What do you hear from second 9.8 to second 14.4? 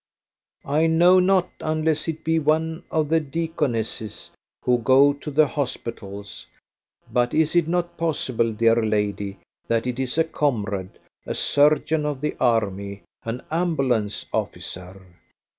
it is a comrade, a surgeon of the army, an ambulance